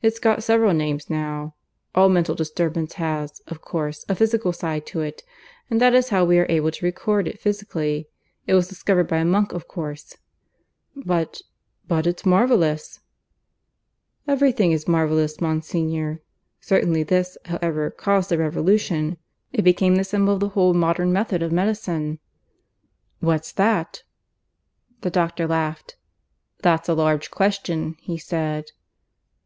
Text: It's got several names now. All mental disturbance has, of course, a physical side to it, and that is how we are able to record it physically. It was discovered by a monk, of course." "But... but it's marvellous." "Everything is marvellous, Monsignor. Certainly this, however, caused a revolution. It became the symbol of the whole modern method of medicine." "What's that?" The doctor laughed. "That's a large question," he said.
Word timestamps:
It's 0.00 0.18
got 0.18 0.42
several 0.42 0.72
names 0.72 1.10
now. 1.10 1.54
All 1.94 2.08
mental 2.08 2.34
disturbance 2.34 2.94
has, 2.94 3.40
of 3.46 3.60
course, 3.60 4.06
a 4.08 4.14
physical 4.14 4.54
side 4.54 4.86
to 4.86 5.02
it, 5.02 5.22
and 5.68 5.82
that 5.82 5.92
is 5.92 6.08
how 6.08 6.24
we 6.24 6.38
are 6.38 6.46
able 6.48 6.70
to 6.70 6.84
record 6.86 7.28
it 7.28 7.38
physically. 7.38 8.08
It 8.46 8.54
was 8.54 8.68
discovered 8.68 9.04
by 9.06 9.18
a 9.18 9.24
monk, 9.26 9.52
of 9.52 9.68
course." 9.68 10.16
"But... 10.94 11.42
but 11.86 12.06
it's 12.06 12.24
marvellous." 12.24 13.00
"Everything 14.26 14.72
is 14.72 14.88
marvellous, 14.88 15.42
Monsignor. 15.42 16.22
Certainly 16.58 17.02
this, 17.02 17.36
however, 17.44 17.90
caused 17.90 18.32
a 18.32 18.38
revolution. 18.38 19.18
It 19.52 19.60
became 19.60 19.96
the 19.96 20.04
symbol 20.04 20.32
of 20.32 20.40
the 20.40 20.48
whole 20.48 20.72
modern 20.72 21.12
method 21.12 21.42
of 21.42 21.52
medicine." 21.52 22.18
"What's 23.20 23.52
that?" 23.52 24.04
The 25.02 25.10
doctor 25.10 25.46
laughed. 25.46 25.96
"That's 26.62 26.88
a 26.88 26.94
large 26.94 27.30
question," 27.30 27.96
he 28.00 28.16
said. 28.16 28.70